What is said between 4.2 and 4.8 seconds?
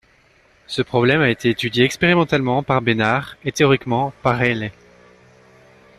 par Rayleigh.